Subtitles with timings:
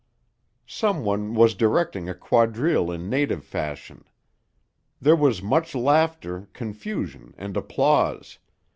[0.65, 4.03] Some one was directing a quadrille in native fashion.
[4.99, 8.39] There was much laughter, confusion, and applause.